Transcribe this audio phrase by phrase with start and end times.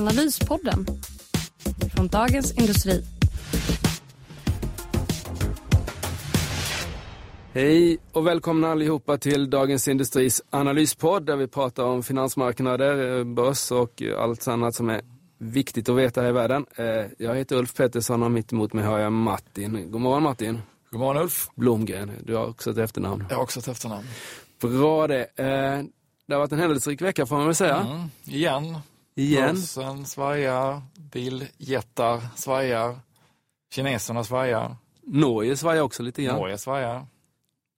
[0.00, 0.86] Analyspodden
[1.96, 3.04] från Dagens Industri.
[7.52, 13.70] Hej och välkomna allihopa till Dagens Industris analyspodd där vi pratar om finansmarknader, eh, börs
[13.70, 15.00] och allt annat som är
[15.38, 16.66] viktigt att veta här i världen.
[16.76, 16.84] Eh,
[17.18, 19.90] jag heter Ulf Pettersson och mitt emot mig har jag Martin.
[19.90, 20.58] God morgon Martin.
[20.90, 21.48] God morgon Ulf.
[21.54, 23.24] Blomgren, du har också ett efternamn.
[23.28, 24.06] Jag har också ett efternamn.
[24.60, 25.22] Bra det.
[25.22, 25.84] Eh,
[26.26, 27.76] det har varit en händelserik vecka får man väl säga.
[27.76, 28.78] Mm, igen.
[29.22, 29.54] Igen.
[29.54, 30.82] Börsen svajar,
[31.12, 32.98] biljättar svajar,
[33.74, 36.36] kineserna svajar, Norge svajar också lite grann.
[36.36, 37.06] Norge svajar.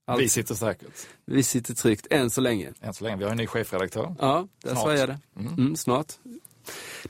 [0.07, 0.21] Allt.
[0.21, 2.73] Vi sitter säkert, Vi sitter tryggt än så länge.
[2.81, 3.17] än så länge.
[3.17, 4.15] Vi har en ny chefredaktör.
[4.19, 4.83] Ja, där Snart.
[4.83, 5.19] svajar det.
[5.37, 5.55] Mm.
[5.55, 6.13] Mm, snart.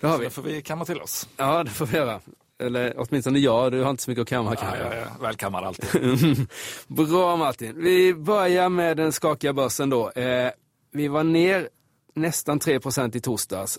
[0.00, 0.24] Det har Så vi.
[0.24, 1.28] det får vi kamma till oss.
[1.36, 2.20] Ja, det får vi göra.
[2.62, 4.78] Eller åtminstone jag, du har inte så mycket att kamma Ja, kanske.
[4.82, 6.46] jag är välkammad alltid.
[6.86, 7.74] Bra Martin.
[7.82, 10.10] Vi börjar med den skakiga börsen då.
[10.10, 10.50] Eh,
[10.92, 11.68] vi var ner
[12.14, 13.78] nästan 3% i torsdags.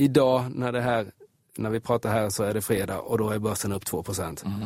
[0.00, 1.12] Idag när, det här,
[1.56, 4.04] när vi pratar här så är det fredag och då är börsen upp 2
[4.44, 4.62] Mm.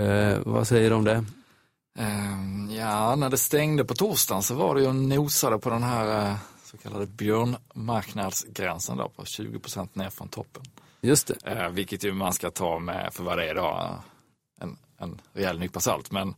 [0.00, 1.24] eh, Vad säger du om det?
[1.98, 6.30] Ehm, ja, när det stängde på torsdagen så var det ju nosade på den här
[6.30, 10.62] eh, så kallade björnmarknadsgränsen då på 20% ner från toppen.
[11.00, 11.50] Just det.
[11.50, 13.88] Eh, vilket ju man ska ta med för vad det är då,
[14.60, 16.10] en, en rejäl nypa salt.
[16.12, 16.34] Men,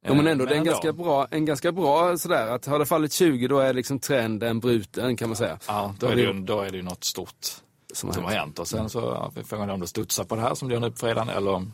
[0.00, 2.86] Ja, men ändå, det är en ganska bra, en ganska bra sådär att har det
[2.86, 5.58] fallit 20 då är liksom trenden bruten kan man säga.
[5.66, 7.46] Ja, då är, det ju, då är det ju något stort
[7.94, 8.58] Som som har hänt.
[8.58, 10.80] Och sen så ja, vi frågar om det studsar på det här som det gör
[10.80, 11.72] nu på fredagen eller om,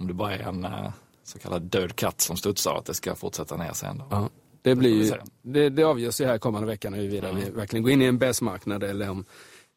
[0.00, 0.90] om det bara är en eh,
[1.24, 3.98] så kallad död katt som studsar att det ska fortsätta ner sen.
[3.98, 4.06] Då.
[4.10, 4.28] Ja,
[4.62, 5.12] det, blir ju,
[5.42, 8.82] det, det avgörs ju här kommande veckan huruvida vi verkligen går in i en bärsmarknad
[8.82, 9.24] eller om,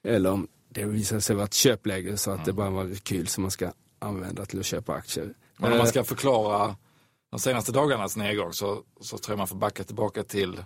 [0.07, 3.41] eller om det visar sig vara ett köpläge så att det bara var rekyl som
[3.41, 5.33] man ska använda till att köpa aktier.
[5.57, 6.75] Men om man Eh, ska förklara
[7.31, 10.57] de senaste dagarnas nedgång så, så tror jag man får backa tillbaka till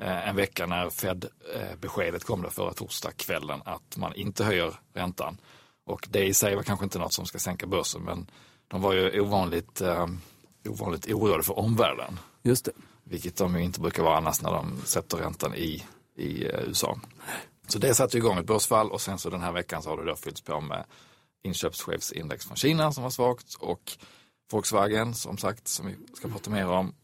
[0.00, 5.38] eh, en vecka när Fed-beskedet kom då förra torsdagskvällen att man inte höjer räntan.
[5.86, 8.30] Och det i sig var kanske inte något som ska sänka börsen men
[8.68, 10.06] de var ju ovanligt, eh,
[10.68, 12.20] ovanligt oroade för omvärlden.
[12.42, 12.72] Just det.
[13.04, 15.84] Vilket de ju inte brukar vara annars när de sätter räntan i,
[16.16, 16.98] i eh, USA.
[17.68, 20.04] Så det satte igång ett börsfall och sen så den här veckan så har det
[20.04, 20.84] då fyllts på med
[21.42, 23.92] inköpschefsindex från Kina som var svagt och
[24.52, 26.94] Volkswagen som sagt som vi ska prata mer om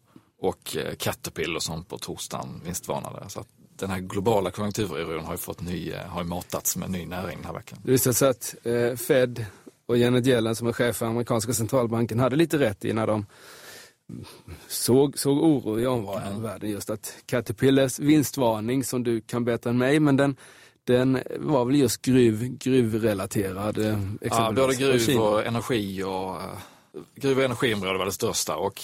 [0.41, 3.29] och eh, Caterpillar som på torsdagen vinstvarnade.
[3.29, 6.91] Så att den här globala konjunkturoron har ju fått ny, eh, har ju matats med
[6.91, 7.79] ny näring den här veckan.
[7.85, 9.45] Det visade sig att eh, Fed
[9.87, 13.27] och Janet Yellen som är chef för amerikanska centralbanken hade lite rätt i när de
[14.69, 16.71] såg, såg oro i omvärlden Mm.
[16.71, 20.37] Just att Caterpillars vinstvarning som du kan bättre än mig men den,
[20.85, 23.79] den var väl just gruv, gruvrelaterad.
[23.79, 26.37] Eh, Ja, både gruv och energi och
[27.15, 28.83] gruv och energiområdet var det största och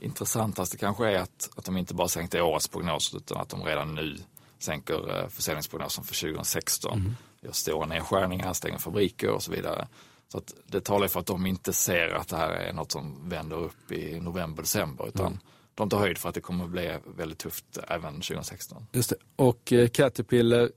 [0.00, 3.94] intressantast kanske är att, att de inte bara sänkte årets prognos utan att de redan
[3.94, 4.16] nu
[4.58, 7.16] sänker uh, försäljningsprognosen för 2016.
[7.40, 9.88] Gör stora nedskärningar, stänger fabriker och så vidare.
[10.28, 13.28] Så att det talar för att de inte ser att det här är något som
[13.28, 15.40] vänder upp i november, december utan
[15.74, 18.86] de tar höjd för att det kommer att bli väldigt tufft även 2016.
[18.92, 19.16] Just det.
[19.36, 20.70] Och eh, Caterpillar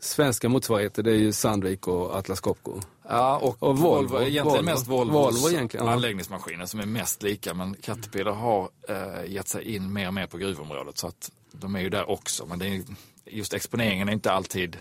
[0.00, 2.80] svenska motsvarigheter det är ju Sandvik och Atlas Copco.
[3.08, 4.08] Ja, och, Och Volvo.
[4.08, 4.62] Volvo, egentligen Volvo.
[4.62, 5.92] mest Volvos Volvo egentligen, ja.
[5.92, 7.54] anläggningsmaskiner som är mest lika.
[7.54, 11.76] Men Caterpillar har eh, gett sig in mer och mer på gruvområdet så att de
[11.76, 12.46] är ju där också.
[12.46, 12.82] Men är,
[13.26, 14.76] just exponeringen är inte alltid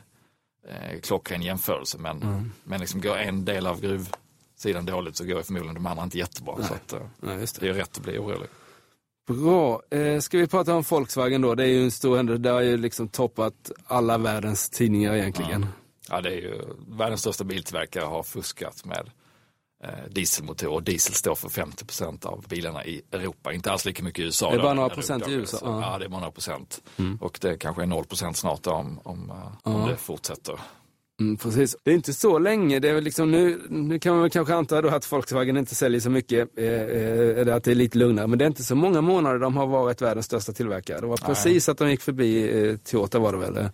[0.69, 1.97] eh, klockren jämförelse.
[1.97, 2.51] Men, Mm.
[2.63, 6.55] men liksom går en del av gruvsidan dåligt så går förmodligen de andra inte jättebra.
[6.63, 7.57] Så att, eh, Nej, det.
[7.59, 8.49] det är rätt att bli orolig.
[9.27, 9.81] Bra.
[9.91, 11.55] Eh, ska vi prata om Volkswagen då?
[11.55, 12.41] Det är ju en stor händelse.
[12.41, 15.65] Det har ju liksom toppat alla världens tidningar egentligen.
[16.09, 19.09] Ja, det är ju världens största biltillverkare har fuskat med
[19.83, 23.53] eh, dieselmotor och diesel står för 50% av bilarna i Europa.
[23.53, 24.51] Inte alls lika mycket i USA.
[24.51, 25.31] Det är bara några procent i.
[25.31, 25.91] USA, ja.
[25.91, 25.97] Ja.
[25.97, 26.81] det är bara några procent.
[27.19, 30.59] Och det kanske är 0 procent snart om, om, eh, om det fortsätter.
[31.19, 31.75] Mm, precis.
[31.83, 32.79] Det är inte så länge.
[32.79, 35.75] Det är väl liksom nu, nu kan man väl kanske anta då att Volkswagen inte
[35.75, 38.27] säljer så mycket, eh, eh, eller att det är lite lugnare.
[38.27, 40.99] Men det är inte så många månader de har varit världens största tillverkare.
[41.01, 43.69] Det var precis att de gick förbi eh, Toyota var det väl.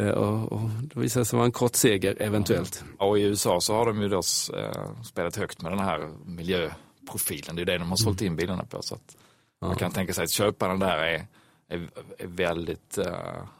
[0.00, 0.60] Eh, och, och
[0.94, 2.84] det visade sig vara en kort seger eventuellt.
[2.98, 4.22] Och i USA så har de ju då
[4.56, 7.56] eh, spelat högt med den här miljöprofilen.
[7.56, 8.82] Det är det de har sålt in bilarna på.
[8.82, 9.16] Så att
[9.60, 11.26] Man kan tänka sig att köparen där är,
[11.68, 13.04] är, är väldigt, uh,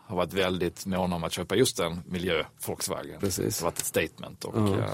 [0.06, 3.20] har varit väldigt måna om att köpa just en miljö Volkswagen.
[3.20, 3.58] Precis.
[3.58, 4.44] Det har varit ett statement.
[4.44, 4.76] Och, Ja.
[4.76, 4.84] uh,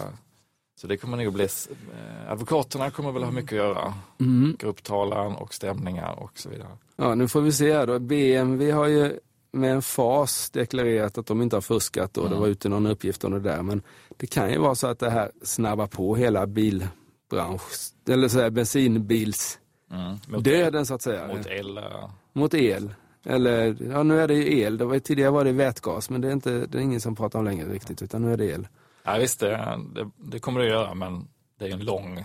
[0.80, 3.94] så det kommer nog bli, uh, advokaterna kommer väl ha mycket att göra.
[4.20, 4.56] Mm.
[4.58, 6.68] Grupptalan och stämningar och så vidare.
[6.96, 7.98] Ja, nu får vi se då.
[7.98, 9.18] BMW har ju
[9.52, 13.24] med en fas deklarerat att de inte har fuskat och det var ute någon uppgift
[13.24, 13.62] om det där.
[13.62, 13.82] Men
[14.16, 17.72] det kan ju vara så att det här snabbar på hela bilbransch,
[18.08, 19.58] eller så här, bensinbils
[19.90, 20.42] Mm.
[20.42, 21.26] Döden så att säga.
[21.26, 22.94] mot el, uh, Mot el.
[23.24, 24.78] Eller, ja nu är det ju el.
[24.78, 27.38] Det var, tidigare var det vätgas men det är, inte, det är ingen som pratar
[27.38, 28.66] om längre riktigt utan nu är det el.
[29.04, 31.28] ja, visst, det, det, det kommer det att göra men
[31.58, 32.24] det är en lång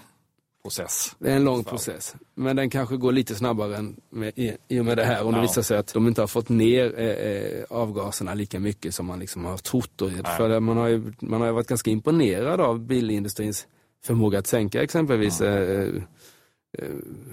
[0.63, 1.15] process.
[1.19, 2.15] Det är en lång process.
[2.35, 5.23] Men den kanske går lite snabbare än med, i, i och med det här.
[5.23, 5.41] Om det Ja.
[5.41, 9.19] visar sig att de inte har fått ner eh, eh, avgaserna lika mycket som man
[9.19, 10.01] liksom har trott.
[10.01, 13.67] Och, för man, har ju, man har varit ganska imponerad av bilindustrins
[14.05, 15.93] förmåga att sänka exempelvis eh, eh,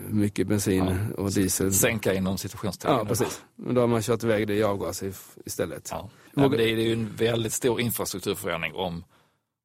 [0.09, 1.73] mycket bensin och diesel.
[1.73, 2.97] Sänka inom situationstecken.
[2.97, 3.43] Ja, precis.
[3.57, 5.13] Men då har man kört iväg det i avgaser i-
[5.45, 5.89] istället.
[5.91, 6.11] Ja.
[6.35, 9.05] Ja, det, är, ju en väldigt stor infrastrukturförändring om,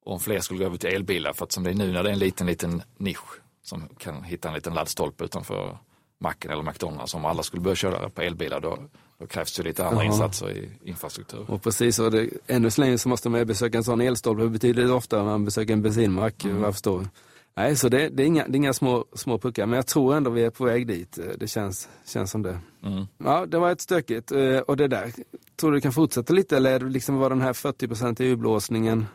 [0.04, 1.32] om fler skulle gå över till elbilar.
[1.32, 4.22] För att som det är nu när det är en liten, liten nisch som kan
[4.22, 5.78] hitta en liten laddstolpe utanför
[6.20, 7.14] macken eller McDonalds.
[7.14, 8.78] Om alla skulle börja köra på elbilar då,
[9.18, 10.06] då krävs det lite andra Ja.
[10.12, 11.50] insatser i infrastruktur.
[11.50, 14.90] Och precis, och det, ännu så länge så måste man besöka en sån elstolpe betydligt
[14.90, 17.06] oftare än man besöker en bensinmack, vad jag förstår.
[17.54, 20.14] Nej, så det, det är inga, det är inga små, små puckar, men jag tror
[20.14, 21.18] ändå vi är på väg dit.
[21.38, 22.58] Det känns, känns som det.
[22.84, 23.06] Mm.
[23.18, 24.32] Ja, det var ett stökigt.
[24.32, 25.12] eh, Och det där,
[25.56, 29.06] tror du det kan fortsätta lite eller liksom var den här 40 i urblåsningen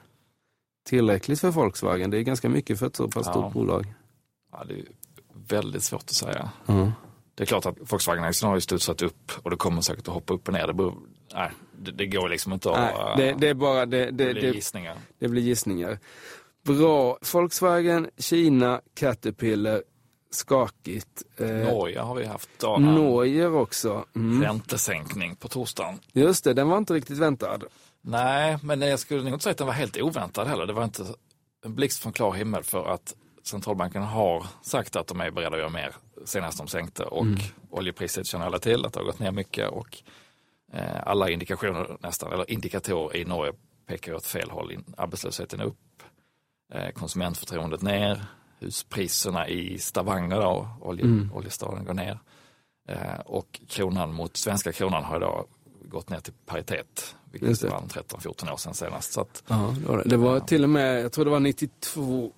[0.89, 2.09] tillräckligt för Volkswagen?
[2.09, 3.31] Det är ganska mycket för ett så pass Ja.
[3.33, 3.93] stort bolag.
[4.51, 4.83] Ja, det är
[5.49, 6.49] väldigt svårt att säga.
[6.65, 6.91] Ja.
[7.35, 10.33] Det är klart att Volkswagen-aktien har ju studsat upp och det kommer säkert att hoppa
[10.33, 10.67] upp och ner.
[10.67, 10.93] Det, beror,
[11.33, 12.77] nej, det, det går liksom inte att...
[12.77, 14.97] Nej, det, det är bara, det, det det, blir gissningar.
[15.19, 15.99] Det blir gissningar.
[16.67, 17.17] Bra.
[17.33, 19.83] Volkswagen, Kina, Caterpillar,
[20.31, 21.23] skakigt.
[21.37, 22.49] Eh, Norge har vi haft.
[22.61, 24.05] Norge också.
[24.15, 24.43] Mm.
[24.43, 25.99] Räntesänkning på torsdagen.
[26.13, 27.59] Just det, den var inte riktigt väntad.
[28.01, 30.65] Nej, men jag skulle nog inte säga att den var helt oväntad heller.
[30.65, 31.05] Det var inte
[31.65, 35.59] en blixt från klar himmel för att centralbanken har sagt att de är beredda att
[35.59, 37.25] göra mer senast de sänkte och
[37.69, 39.97] oljepriset känner alla till att det har gått ner mycket och
[40.73, 43.53] eh, alla indikationer nästan, eller indikatorer i Norge
[43.87, 44.77] pekar åt fel håll.
[44.97, 45.77] Arbetslösheten är upp,
[46.93, 48.25] konsumentförtroendet ner,
[48.59, 52.19] huspriserna i Stavanger, då, olje, oljestaden, går ner.
[52.89, 55.45] Eh, och kronan mot svenska kronan har idag
[55.85, 57.69] gått ner till paritet, vilket det.
[57.69, 59.13] var en 13-14 år sedan senast.
[59.13, 60.03] Så att, Ja, det var, det.
[60.09, 62.31] det var till och med, jag tror det var 92,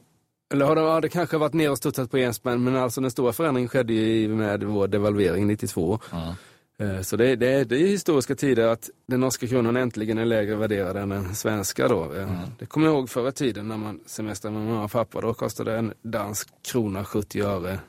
[0.54, 2.76] eller har det, ja, det kanske har varit ner och studsat på en spänn, men
[2.76, 6.00] alltså den stora förändringen skedde ju med vår devalvering 92.
[6.12, 6.34] mm.
[6.80, 10.56] Eh, Så det, det, det är historiska tider att den norska kronan äntligen är lägre
[10.56, 12.14] värderad än den svenska då.
[12.14, 15.22] Eh, Det kommer jag ihåg förr i tiden när man semestrade med mamma och pappa.
[15.22, 17.80] Då kostade en dansk krona 70 öre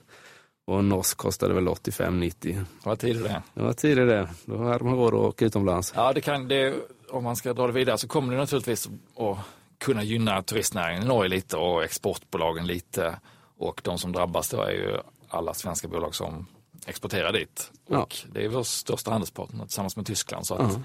[0.67, 2.65] och en norsk kostade väl 85-90.
[2.85, 3.43] Vad tid är det?
[3.55, 4.29] Det var tidigare det.
[4.45, 5.93] Då hade man råd att åka utomlands.
[5.97, 6.75] Ja, det kan, det,
[7.11, 9.39] om man ska dra det vidare så kommer det naturligtvis att
[9.79, 13.19] kunna gynna turistnäringen i Norge lite och exportbolagen lite.
[13.59, 14.97] Och de som drabbas då är ju
[15.29, 16.47] alla svenska bolag som
[16.91, 17.71] exporterar dit.
[17.89, 17.99] Ja.
[18.03, 20.47] Och det är vår största handelspartner tillsammans med Tyskland.
[20.47, 20.81] Så att.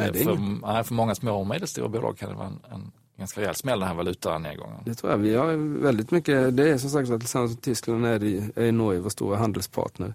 [0.00, 2.92] Nej, för, inget- nej, för många små och medelstora bolag kan det vara en, en
[3.18, 4.76] ganska rejäl smäll den här valutanedgången.
[4.84, 5.18] Det tror jag.
[5.18, 8.72] Vi har väldigt mycket, det är som sagt att tillsammans med Tyskland är, det, är
[8.72, 10.14] Norge vår stora handelspartner.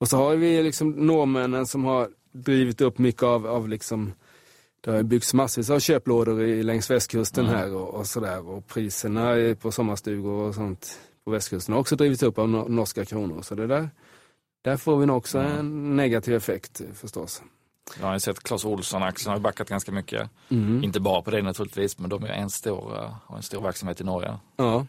[0.00, 4.12] Och så har vi liksom norrmännen som har drivit upp mycket av, av liksom,
[4.80, 8.48] det har byggts massvis av köplådor i, längs västkusten här och, och sådär.
[8.48, 13.04] Och priserna på sommarstugor och sånt på västkusten har också drivits upp av no- norska
[13.04, 13.42] kronor.
[13.42, 13.90] Så det där,
[14.62, 17.42] där får vi nog också en negativ effekt förstås.
[18.00, 20.30] Jag har sett Clas Ohlson-aktien har ju backat ganska mycket.
[20.48, 20.84] Mm.
[20.84, 24.00] Inte bara på det naturligtvis, men de är en stor, eh, har en stor verksamhet
[24.00, 24.38] i Norge.
[24.56, 24.86] Ja,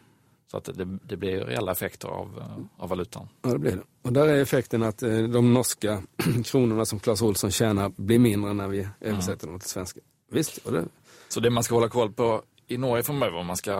[0.50, 3.28] Så att det, det blir reella effekter av, eh, av valutan.
[3.42, 3.82] Ja, det blir det.
[4.02, 6.02] Och där är effekten att eh, de norska
[6.44, 10.00] kronorna som Clas Ohlson tjänar blir mindre när vi översätter dem till svenska.
[10.30, 10.84] Visst, och det,
[11.28, 13.72] Så det man ska hålla koll på i Norge framöver om man ska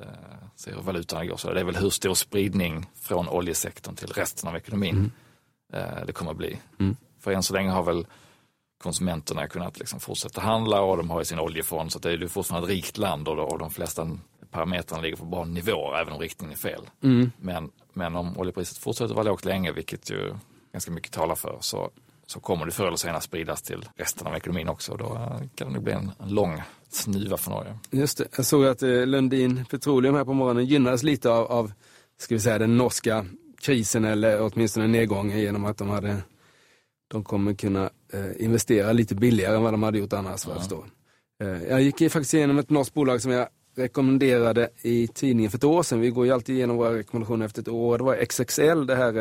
[0.00, 0.06] eh,
[0.60, 4.48] se hur valutan går, så det är väl hur stor spridning från oljesektorn till resten
[4.48, 5.12] av ekonomin
[5.72, 6.58] eh, det kommer att bli.
[6.80, 6.96] Mm.
[7.20, 8.06] För än så länge har väl
[8.82, 12.66] konsumenterna kunnat liksom fortsätta handla och de har ju sin oljefond så det är fortfarande
[12.68, 14.18] ett rikt land och, då- och de flesta
[14.50, 16.82] parametrarna ligger på bra nivå även om riktningen är fel.
[17.02, 20.34] mm, Men, men om oljepriset fortsätter vara lågt länge, vilket ju
[20.72, 21.90] ganska mycket talar för, så,
[22.30, 24.96] så kommer det förr eller senare spridas till resten av ekonomin också.
[24.96, 27.78] Då eh, kan det bli en, lång snuva för Norge.
[27.90, 28.26] just det.
[28.36, 31.72] Jag såg att eh, Lundin Petroleum här på morgonen gynnades lite av, av
[32.18, 33.26] ska vi säga, den norska
[33.60, 36.16] krisen eller åtminstone nedgången genom att de hade
[37.08, 40.84] de kommer kunna eh, investera lite billigare än vad de hade gjort annars vad jag
[41.68, 45.82] jag gick faktiskt igenom ett norskt bolag som jag rekommenderade i tidningen för ett år
[45.82, 46.00] sedan.
[46.00, 47.98] Vi går ju alltid igenom våra rekommendationer efter ett år.
[47.98, 49.12] Det var XXL, det här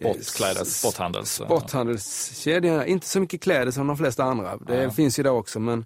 [0.00, 1.32] är Sportklädes, sporthandels.
[1.32, 4.56] Sporthandelskedjorna, inte så mycket kläder som de flesta andra.
[4.56, 4.90] Det ja.
[4.90, 5.84] finns ju där också men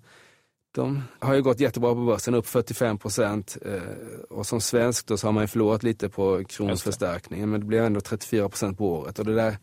[0.76, 3.56] de har ju gått jättebra på börsen, upp 45 procent.
[3.66, 3.82] Eh,
[4.30, 7.82] och som svensk då så har man ju förlorat lite på kronförstärkningen men det blir
[7.82, 9.18] ändå 34 procent på året.
[9.18, 9.58] Och det där,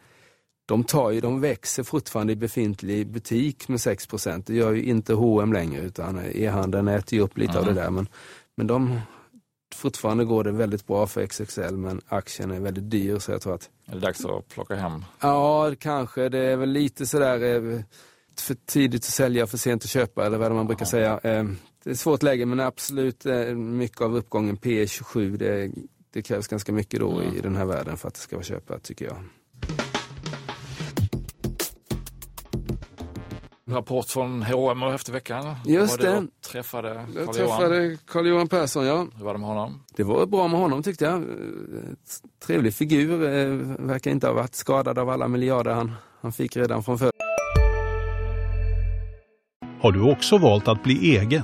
[0.66, 4.48] de, tar ju, de växer fortfarande i befintlig butik med 6 procent.
[4.48, 7.62] Det gör ju inte H&M längre utan e-handeln äter ju upp lite mm.
[7.62, 7.90] av det där.
[7.90, 8.08] Men,
[8.56, 9.00] men de,
[9.74, 13.56] fortfarande går det väldigt bra för XXL men aktien är väldigt dyr så jag tror
[13.56, 13.70] att...
[13.86, 15.06] Är det dags att plocka hem?
[15.20, 16.30] Ja, kanske.
[16.30, 17.82] Det är väl lite sådär eh,
[18.40, 21.20] för tidigt att sälja, för sent att köpa eller vad man brukar säga.
[21.24, 21.44] Eh,
[21.84, 25.72] det är ett svårt läge men absolut eh, mycket av uppgången P27 det,
[26.14, 27.36] det krävs ganska mycket då mm.
[27.36, 29.18] i den här världen för att det ska vara köpat tycker jag.
[33.74, 35.56] Rapport från H&M efter veckan.
[35.66, 36.20] Just det.
[36.20, 39.08] Du träffade Carl Jag träffade Carl-Johan Persson, ja.
[39.18, 39.84] Hur var det med honom?
[39.96, 41.24] Det var bra med honom tyckte jag.
[42.46, 43.48] Trevlig figur, eh,
[43.88, 47.12] verkar inte ha varit skadad av alla miljarder han, han fick redan från förr.
[49.82, 51.44] Har du också valt att bli egen?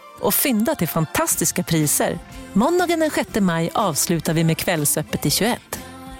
[0.21, 2.19] och fynda till fantastiska priser.
[2.53, 5.59] Måndagen den 6 maj avslutar vi med Kvällsöppet i 21.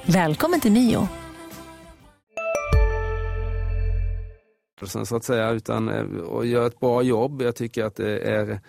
[0.06, 1.08] Välkommen till Mio.
[4.86, 6.06] Så att säga, utan eh,
[6.38, 7.42] att göra ett bra jobb.
[7.42, 8.60] Jag tycker att det är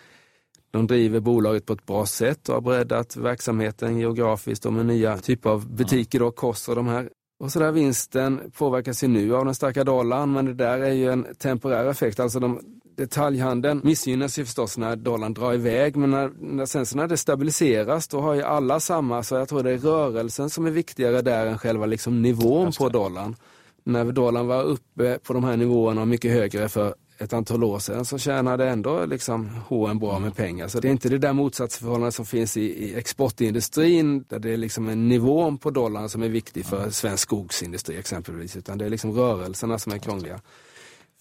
[0.72, 5.18] de driver bolaget på ett bra sätt och har breddat verksamheten geografiskt och med nya
[5.18, 7.08] typer av butiker, och kost och de här.
[7.40, 10.92] Och så där vinsten påverkas ju nu av den starka dollarn, men det där är
[10.92, 12.20] ju en temporär effekt.
[12.20, 12.60] Alltså de,
[12.96, 17.16] detaljhandeln missgynnas ju förstås när dollarn drar iväg men när, när, sen så när det
[17.16, 21.22] stabiliseras då har ju alla samma, så jag tror det är rörelsen som är viktigare
[21.22, 23.36] där än själva liksom nivån på dollarn.
[23.84, 27.78] När dollarn var uppe på de här nivåerna och mycket högre för ett antal år
[27.78, 30.68] sedan så tjänade ändå liksom H&M bra med pengar.
[30.68, 34.56] Så det är inte det där motsatsförhållandet som finns i, i exportindustrin där det är
[34.56, 38.90] liksom en nivån på dollarn som är viktig för svensk skogsindustri exempelvis utan det är
[38.90, 40.40] liksom rörelserna som är krångliga.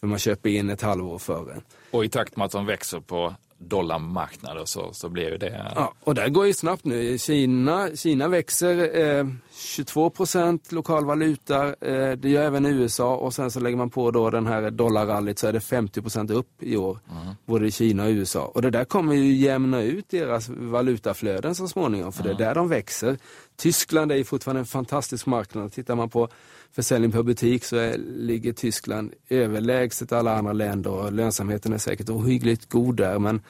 [0.01, 1.61] För man köper in ett halvår före.
[1.91, 5.71] Och i takt med att de växer på dollarmarknader så, så blir det...
[5.75, 7.17] Ja, och det går ju snabbt nu.
[7.17, 9.27] Kina, Kina växer eh,
[9.61, 11.67] 22 procent lokal valuta.
[11.67, 15.39] Eh, det gör även USA och sen så lägger man på då den här dollarrallyt
[15.39, 16.99] så är det 50 procent upp i år.
[17.11, 17.35] Mm.
[17.45, 18.45] Både i Kina och USA.
[18.45, 22.37] Och det där kommer ju jämna ut deras valutaflöden så småningom för mm.
[22.37, 23.17] det är där de växer.
[23.55, 25.73] Tyskland är ju fortfarande en fantastisk marknad.
[25.73, 26.29] Tittar man på
[26.71, 32.09] försäljning per butik så är, ligger Tyskland överlägset alla andra länder och lönsamheten är säkert
[32.09, 33.41] ohyggligt god där men,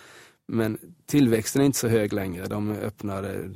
[0.48, 2.46] men tillväxten är inte så hög längre.
[2.46, 3.50] De öppnade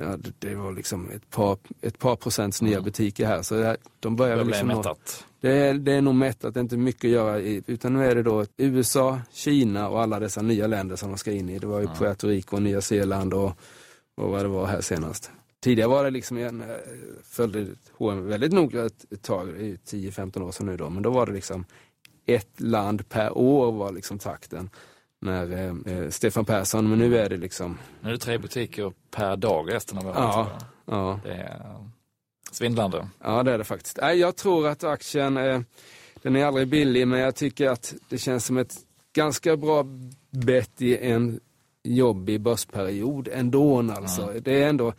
[0.00, 2.84] Ja, det var liksom ett par, ett par procents nya mm.
[2.84, 3.42] butiker här.
[3.42, 5.24] Så de börjar det liksom mättat.
[5.40, 8.04] Det är, det är nog mättat, det är inte mycket att göra i, utan nu
[8.04, 11.58] är det då USA, Kina och alla dessa nya länder som de ska in i.
[11.58, 11.98] Det var ju mm.
[11.98, 13.58] Puerto Rico, Nya Zeeland och,
[14.16, 15.30] och vad det var här senast.
[15.60, 16.66] Tidigare var det liksom, jag eh,
[17.24, 21.02] följde H&M väldigt noga ett, ett tag, det är 10-15 år sedan nu då, men
[21.02, 21.64] då var det liksom
[22.26, 24.70] ett land per år var liksom takten
[25.24, 27.78] när eh, eh, Stefan Persson, men nu är det liksom...
[28.00, 30.16] Nu är det tre butiker per dag resten av året.
[30.18, 31.20] Ja, ja.
[31.24, 31.60] Det är
[32.50, 33.08] svindlande.
[33.22, 33.98] Ja, det är det faktiskt.
[34.02, 35.60] Nej, jag tror att aktien, eh,
[36.22, 38.74] den är aldrig billig, men jag tycker att det känns som ett
[39.14, 39.86] ganska bra
[40.30, 41.40] bett i en
[41.82, 43.78] jobbig börsperiod ändå.
[43.78, 44.22] Alltså.
[44.22, 44.42] Mm.
[44.42, 44.92] Det är ändå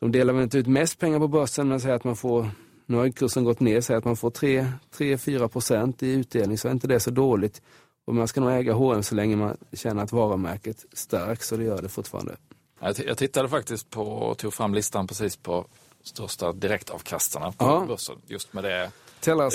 [0.00, 2.50] de delar väl inte ut mest pengar på börsen men säger att man får,
[2.86, 6.72] nu har kursen gått ner, säger att man får 3-4 procent i utdelning så är
[6.72, 7.62] inte det så dåligt.
[8.04, 11.64] Och man ska nog äga H&M så länge man känner att varumärket stärks och det
[11.64, 12.36] gör det fortfarande.
[12.80, 15.66] Jag tittade faktiskt på och tog fram listan precis på
[16.02, 17.84] största direktavkastarna på ja.
[17.88, 18.16] börsen.
[18.26, 18.90] Just med det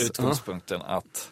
[0.05, 0.95] utgångspunkten ja.
[0.95, 1.31] att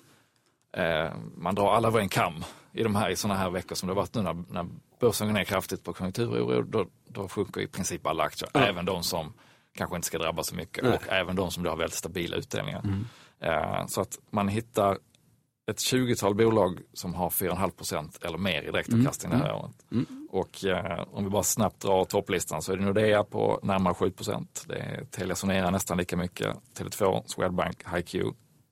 [0.77, 3.89] eh, man drar alla över en kam i de här i sådana här veckor som
[3.89, 4.67] det varit nu när, när
[4.99, 8.49] börsen går ner kraftigt på konjunkturoro, då, då sjunker i princip alla aktier.
[8.53, 8.59] Ja.
[8.59, 9.33] Även de som
[9.75, 10.93] kanske inte ska drabbas så mycket Nej.
[10.93, 12.81] och även de som har väldigt stabila utdelningar.
[12.83, 13.05] Mm.
[13.39, 14.97] Eh, så att man hittar
[15.71, 19.41] ett 20-tal bolag som har 4,5 procent eller mer i direktavkastning mm.
[19.41, 19.65] det här mm.
[19.65, 19.85] året.
[19.91, 20.27] Mm.
[20.31, 24.11] Och eh, om vi bara snabbt drar topplistan så är det Nordea på närmare 7
[24.11, 24.65] procent.
[24.67, 28.15] Det är Telia Sonera nästan lika mycket, Tele2, Swedbank, HiQ,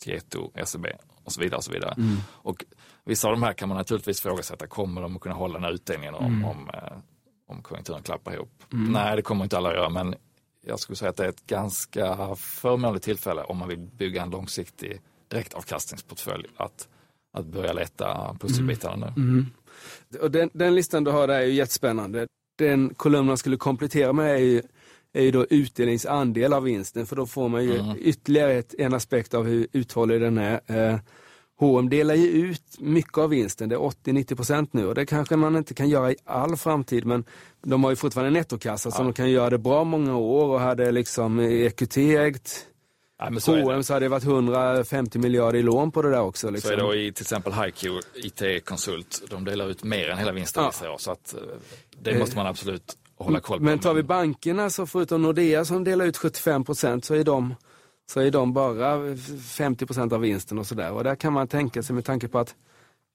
[0.04, 0.86] Tieto, SEB
[1.24, 1.58] och så vidare.
[1.58, 1.94] Och så vidare.
[1.98, 2.18] Mm.
[2.30, 2.66] Och
[3.04, 5.72] Vissa av de här kan man naturligtvis ifrågasätta, kommer de att kunna hålla den här
[5.72, 6.46] utdelningen om, mm.
[6.46, 6.98] om, eh,
[7.48, 8.64] om konjunkturen klappar ihop?
[8.74, 8.92] Mm.
[8.92, 10.16] Nej, det kommer inte alla att göra, men
[10.66, 14.30] jag skulle säga att det är ett ganska förmånligt tillfälle om man vill bygga en
[14.30, 15.02] långsiktig
[15.32, 16.88] direktavkastningsportfölj att,
[17.38, 19.22] att börja leta pusselbitarna nu.
[19.22, 19.46] Mm.
[20.22, 22.28] Och den, den, listan du har där är ju jättespännande.
[22.58, 24.62] Den kolumn man skulle komplettera med är ju,
[25.14, 27.98] är ju då utdelningsandel av vinsten för då får man ju mm.
[28.00, 30.60] ytterligare ett, en aspekt av hur uthållig den är.
[30.66, 31.00] Eh,
[31.60, 35.56] H&M delar ju ut mycket av vinsten, det är 80-90% nu och det kanske man
[35.56, 37.24] inte kan göra i all framtid men
[37.64, 38.96] de har ju fortfarande nettokassa ja.
[38.96, 42.68] så de kan göra det bra många år och hade liksom EQT ägt
[43.22, 46.50] Ja, H&M så hade det varit 150 miljarder i lån på det där också.
[46.50, 46.68] Liksom.
[46.68, 47.86] Så är det då i till exempel HiQ,
[48.16, 50.94] IT-konsult, de delar ut mer än hela vinsten ja.
[50.94, 51.40] år, så att eh,
[52.02, 53.64] det måste man absolut hålla koll på.
[53.64, 57.56] Men tar vi bankerna så förutom Nordea som delar ut 75 procent så är de
[58.12, 59.16] så är de bara
[59.50, 60.92] 50 procent av vinsten och sådär.
[60.92, 62.56] Och där kan man tänka sig med tanke på att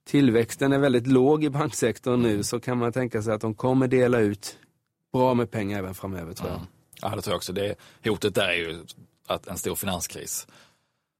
[0.08, 3.88] tillväxten är väldigt låg i banksektorn nu så kan man tänka sig att de kommer
[3.88, 4.56] dela ut
[5.12, 6.56] bra med pengar även framöver tror jag.
[6.56, 6.68] Mm.
[7.02, 7.52] Ja, det tror jag också.
[7.52, 8.84] Det, hotet där är ju
[9.26, 10.46] att en stor finanskris.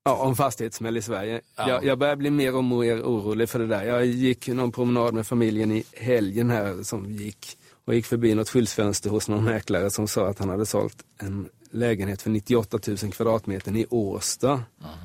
[0.05, 1.41] Ja, om fastighetssmäll i Sverige.
[1.57, 1.69] Ja.
[1.69, 3.85] Jag, jag börjar bli mer och mer orolig för det där.
[3.85, 8.49] Jag gick någon promenad med familjen i helgen här som gick och gick förbi något
[8.49, 12.97] skyltfönster hos någon mäklare som sa att han hade sålt en lägenhet för 98 000
[12.97, 14.51] kvadratmeter i Årsta.
[14.51, 14.97] Mm.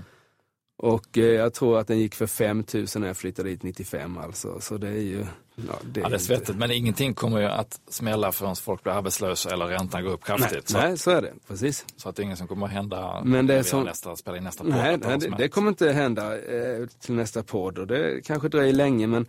[0.77, 4.17] Och eh, jag tror att den gick för 5 000 när jag flyttade dit 95
[4.17, 4.59] alltså.
[4.59, 5.25] Så det är ju...
[5.67, 6.59] Ja, det, ja, det är svettigt, inte...
[6.59, 10.51] men ingenting kommer ju att smälla förrän folk blir arbetslösa eller räntan går upp kraftigt.
[10.51, 11.33] Nej, så, nej, så är det.
[11.47, 11.85] Precis.
[11.95, 13.83] Så att det är inget som kommer att hända men det som...
[13.83, 14.73] nästa, spela in nästa podd.
[14.73, 18.73] Nej, nej det, det, kommer inte hända eh, till nästa podd och det kanske dröjer
[18.73, 19.25] länge men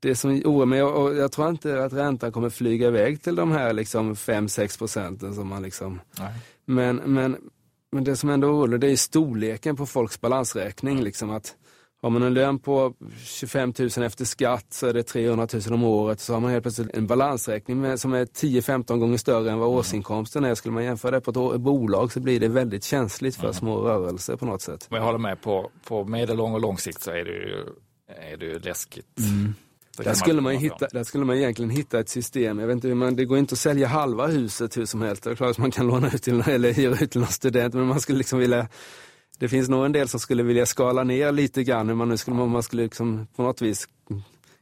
[0.00, 3.52] det som oroar mig, och jag tror inte att räntan kommer flyga iväg till de
[3.52, 6.00] här liksom 5-6 procenten som man liksom...
[6.18, 6.32] Nej.
[6.64, 7.36] Men, men,
[7.92, 11.02] men det som ändå oroar det är storleken på folks balansräkning.
[11.02, 11.56] Liksom att
[12.02, 12.94] har man en lön på
[13.24, 16.20] 25 000 efter skatt så är det 300 000 om året.
[16.20, 19.68] Så har man helt plötsligt en balansräkning med, som är 10-15 gånger större än vad
[19.68, 19.78] mm.
[19.78, 20.54] årsinkomsten är.
[20.54, 23.54] Skulle man jämföra det på ett bolag så blir det väldigt känsligt för mm.
[23.54, 24.86] små rörelser på något sätt.
[24.90, 27.66] Men jag håller med, på, på medellång och lång sikt så är det ju,
[28.32, 29.18] är det ju läskigt.
[29.18, 29.54] Mm.
[29.96, 32.58] Där skulle, man hitta, där skulle man egentligen hitta ett system.
[32.58, 35.22] Jag vet inte hur man, det går inte att sälja halva huset hur som helst.
[35.22, 37.74] Det är klart att man kan låna ut till, eller hyra ut till någon student,
[37.74, 38.68] men man skulle liksom vilja
[39.42, 42.16] det finns nog en del som skulle vilja skala ner lite grann hur man nu
[42.16, 43.88] skulle, man skulle liksom på något vis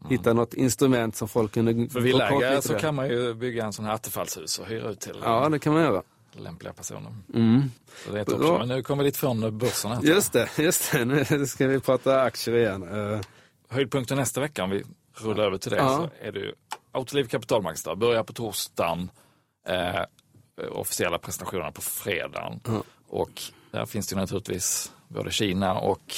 [0.08, 1.88] hitta något instrument som folk kunde...
[1.88, 5.16] För villaägare så kan man ju bygga en sån här attefallshus och hyra ut till
[5.22, 6.02] ja, det kan man göra.
[6.32, 7.14] lämpliga personer.
[7.34, 7.62] Mm.
[8.06, 8.58] Så det är.
[8.58, 9.90] Men nu kommer vi lite från börsen.
[9.90, 11.04] Här, just det, just det.
[11.04, 12.82] Nu ska vi prata aktier igen.
[12.82, 13.20] Uh...
[13.68, 15.96] Höjdpunkten nästa vecka om vi rullar över till det ja.
[15.96, 16.52] så är det ju
[16.92, 17.98] Autoliv kapitalmarknadsdag.
[17.98, 19.10] Börjar på torsdagen.
[19.68, 20.00] Eh,
[20.70, 22.60] officiella presentationerna på fredagen.
[22.64, 22.82] Ja.
[23.08, 26.14] Och där finns det naturligtvis både Kina och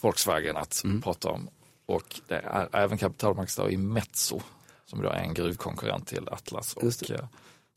[0.00, 1.02] Volkswagen att mm.
[1.02, 1.48] prata om.
[1.86, 4.40] Och det är även kapitalmarknadsdag i Metso
[4.84, 7.26] som då är en gruvkonkurrent till Atlas och eh,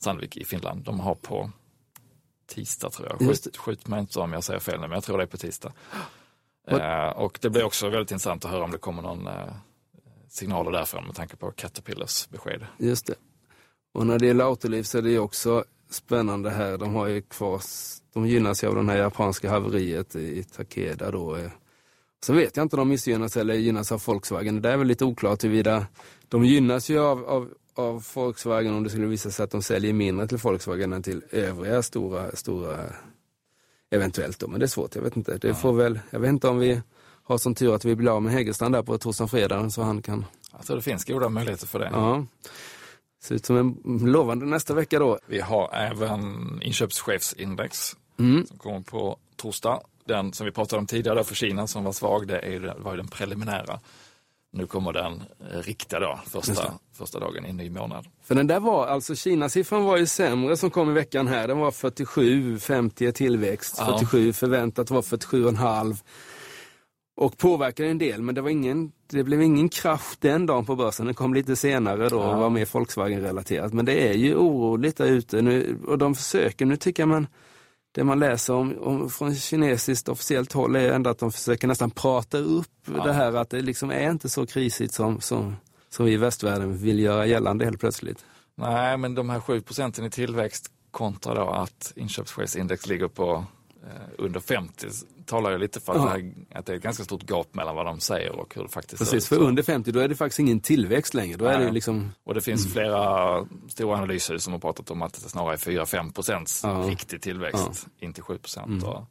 [0.03, 0.83] Sandvik i Finland.
[0.83, 1.51] De har på
[2.47, 3.19] tisdag tror jag.
[3.19, 5.37] Skjut, skjut mig inte om jag säger fel nu, men jag tror det är på
[5.37, 5.73] tisdag.
[6.67, 9.53] Eh, och det blir också väldigt intressant att höra om det kommer någon eh,
[10.29, 12.65] signaler därifrån med tanke på Caterpillars besked.
[12.77, 13.15] Just det.
[13.93, 16.77] Och när det gäller Autoliv så är det också spännande här.
[16.77, 17.61] De har ju kvar,
[18.13, 21.37] de gynnas ju av det här japanska haveriet i Takeda då.
[22.25, 24.61] Så vet jag inte om de missgynnas eller gynnas av Volkswagen.
[24.61, 25.85] Det är väl lite oklart huruvida
[26.27, 29.93] de gynnas ju av, av, av Volkswagen om det skulle visa sig att de säljer
[29.93, 32.77] mindre till Volkswagen än till övriga stora, stora
[33.89, 34.47] eventuellt då.
[34.47, 35.37] Men det är svårt, jag vet inte.
[35.37, 36.81] Det får väl, jag vet inte om vi
[37.23, 40.01] har som tur att vi blir av med Hägerstrand där på torsdag fredag så han
[40.01, 40.25] kan...
[40.57, 41.89] Jag tror det finns goda möjligheter för det.
[41.93, 42.25] Ja.
[43.21, 45.19] Ser ut som en lovande nästa vecka då.
[45.25, 48.45] Vi har även inköpschefsindex mm.
[48.45, 49.81] som kommer på torsdag.
[50.05, 52.97] Den som vi pratade om tidigare för Kina som var svag, det är, var ju
[52.97, 53.79] den preliminära.
[54.53, 58.07] Nu kommer den eh, riktiga då, första, första dagen i en ny månad.
[58.23, 61.47] För den där var, alltså Kina-siffran var ju sämre som kom i veckan här.
[61.47, 63.85] Den var 47, 50 är tillväxt, ja.
[63.85, 65.97] 47 förväntat var 47,5.
[67.21, 70.75] Och påverkade en del, men det, var ingen, det blev ingen krasch den dagen på
[70.75, 71.05] börsen.
[71.05, 73.73] Den kom lite senare då och var mer Volkswagen-relaterat.
[73.73, 77.27] Men det är ju oroligt där ute nu och de försöker, nu tycker man
[77.91, 81.91] det man läser om, om från kinesiskt officiellt håll är ändå att de försöker nästan
[81.91, 83.03] prata upp ja.
[83.03, 85.55] det här att det liksom är inte så krisigt som, som,
[85.89, 88.25] som vi i västvärlden vill göra gällande helt plötsligt.
[88.55, 93.45] Nej, men de här 7 procenten i tillväxt kontra då att inköpschefsindex ligger på
[94.17, 94.87] under 50
[95.25, 96.03] talar ju lite för att, ja.
[96.03, 98.63] det här, att det är ett ganska stort gap mellan vad de säger och hur
[98.63, 101.37] det faktiskt Precis, för under 50 då är det faktiskt ingen tillväxt längre.
[101.37, 102.11] Då är det liksom...
[102.23, 102.73] Och det finns mm.
[102.73, 106.85] flera stora analyshus som har pratat om att det snarare är 4-5 procents ja.
[106.87, 108.05] riktig tillväxt, ja.
[108.05, 108.83] inte 7 procent.
[108.83, 109.05] Mm.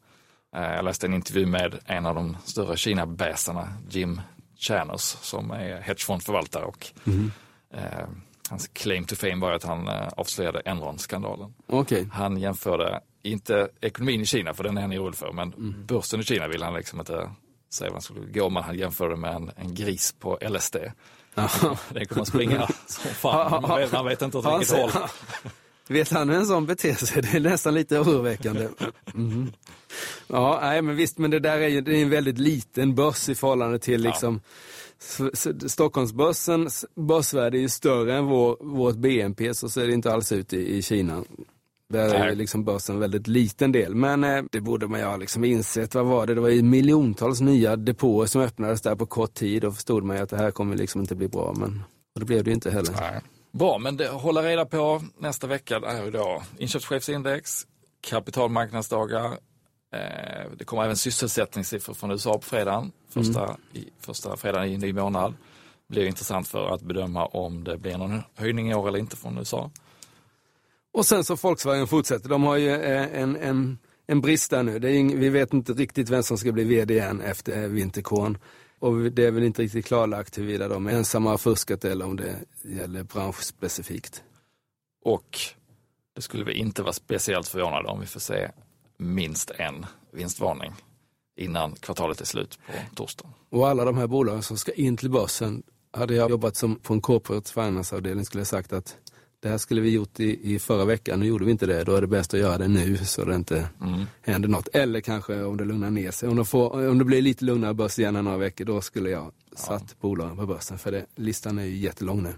[0.57, 4.21] Eh, jag läste en intervju med en av de större Kina-bäsarna, Jim
[4.59, 7.33] Channers, som är hedgefondförvaltare och mm.
[7.75, 8.09] eh,
[8.51, 11.55] Hans claim to fame var att han eh, avslöjade Enron-skandalen.
[11.67, 12.07] Okay.
[12.13, 15.87] Han jämförde, inte ekonomin i Kina, för den är han orolig för, men mm.
[15.87, 17.31] börsen i Kina vill han liksom inte
[17.71, 20.77] säga man skulle gå om man hade jämfört det med en, en gris på LSD.
[21.35, 21.49] Ja.
[21.89, 24.91] Den kommer springa som fan, man vet, man vet inte åt Ja, vilket håll.
[25.89, 27.23] Vet han hur en sån beter sig?
[27.23, 28.69] Det är nästan lite oroväckande.
[29.15, 29.53] Mhm.
[30.27, 33.29] Ja, nej, men visst, men det där är ju det är en väldigt liten börs
[33.29, 34.41] i förhållande till liksom
[35.33, 40.33] S- Stockholmsbörsens börsvärde är ju större än vår, vårt BNP, så ser det inte alls
[40.33, 41.25] ut i, i Kina.
[41.93, 45.17] Där är liksom börsen en väldigt liten del, men eh, det borde man ju ha
[45.17, 45.95] liksom insett.
[45.95, 46.35] Vad var det?
[46.35, 50.17] Det var ju miljontals nya depåer som öppnades där på kort tid och förstod man
[50.17, 51.83] ju att det här kommer liksom inte bli bra, men
[52.15, 52.93] och det blev det ju inte heller.
[53.01, 53.21] Nej.
[53.53, 57.67] Bra, men det, hålla reda på nästa vecka är då inköpschefsindex,
[58.01, 59.25] kapitalmarknadsdagar,
[59.95, 64.81] eh, det kommer även sysselsättningssiffror från USA på fredagen, första, i, första fredagen i en
[64.81, 65.35] ny månad.
[65.89, 69.17] Det blir intressant för att bedöma om det blir någon höjning i år eller inte
[69.17, 69.71] från USA.
[70.93, 74.77] Och sen så Volkswagen fortsätter, de har ju eh, en, en, en brist där nu.
[74.77, 78.39] Är ing, vi vet inte riktigt vem som ska bli vd igen efter eh, vinterkåren.
[78.79, 82.37] Och det är väl inte riktigt klarlagt huruvida de ensamma har fuskat eller om det
[82.63, 84.23] gäller branschspecifikt.
[85.05, 85.39] Och
[86.15, 88.51] det skulle vi inte vara speciellt förvånade om vi får se
[88.97, 90.73] minst en vinstvarning
[91.37, 93.29] innan kvartalet är slut på torsdag.
[93.51, 96.95] Och alla de här bolagen som ska in till börsen, hade jag jobbat som på
[96.95, 98.97] en corporate finance-avdelning skulle jag sagt att
[99.41, 101.95] det här skulle vi gjort i, i förra veckan, nu gjorde vi inte det, då
[101.95, 103.69] är det bäst att göra det nu så det inte
[104.23, 104.69] händer något.
[104.69, 107.75] Eller kanske om det lugnar ner sig, om, de får, om det blir lite lugnare
[107.75, 111.65] börs igen några veckor, då skulle jag satt bolagen på börsen, för det, listan är
[111.65, 112.35] ju jättelång nu.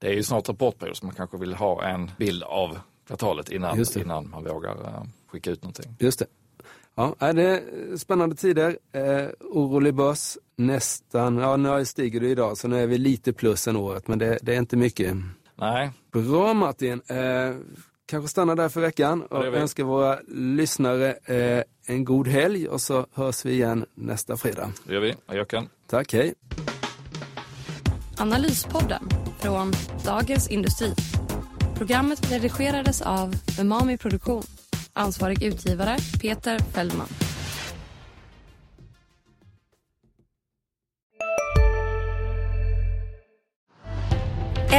[0.00, 3.78] Det är ju snart rapportperiod så man kanske vill ha en bild av kvartalet innan,
[3.78, 3.96] det.
[3.96, 5.96] innan man vågar eh, skicka ut någonting.
[5.98, 6.26] Just det.
[6.94, 12.68] Ja, det är spännande tider, eh, orolig börs, nästan, ja nu stiger det idag så
[12.68, 15.16] nu är vi lite plus än året, men det, det är inte mycket.
[15.60, 17.16] Nej, Bra Martin, eh,
[18.06, 23.06] kanske stanna där för veckan och önskar våra lyssnare eh, en god helg och så
[23.14, 24.72] hörs vi igen nästa fredag.
[24.84, 25.14] det gör vi.
[25.26, 25.68] Ajöken.
[25.86, 26.34] Tack, hej!
[28.18, 29.72] Analyspodden från
[30.04, 30.94] Dagens Industri.
[31.76, 34.42] Programmet redigerades av Umami Produktion.
[34.92, 37.08] Ansvarig utgivare Peter Fellman.